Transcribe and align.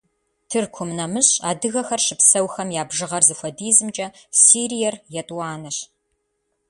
Тыркум 0.49 0.89
нэмыщӀ 0.97 1.35
адыгэхэр 1.49 2.01
щыпсэухэм 2.05 2.69
я 2.81 2.83
бжыгъэр 2.89 3.23
зыхуэдизымкӀэ 3.27 4.07
Сириер 4.41 4.95
етӀуанэщ. 5.19 5.77